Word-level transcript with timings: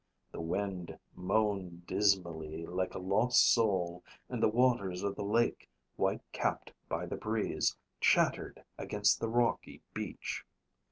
The 0.31 0.41
wind 0.41 0.97
moaned 1.13 1.85
dismally 1.85 2.65
like 2.65 2.95
a 2.95 2.97
lost 2.97 3.53
soul 3.53 4.03
and 4.29 4.41
the 4.41 4.47
waters 4.49 5.03
of 5.03 5.15
the 5.15 5.23
lake, 5.23 5.69
white 5.95 6.23
capped 6.31 6.73
by 6.89 7.05
the 7.05 7.17
breeze, 7.17 7.77
chattered 7.99 8.63
against 8.79 9.19
the 9.19 9.29
rocky 9.29 9.83
beach. 9.93 10.43